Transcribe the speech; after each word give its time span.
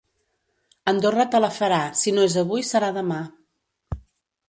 Andorra 0.91 1.27
te 1.35 1.43
la 1.45 1.51
farà, 1.59 1.79
si 2.01 2.17
no 2.17 2.25
és 2.31 2.41
avui 2.45 2.67
serà 2.73 2.93
demà. 3.01 3.23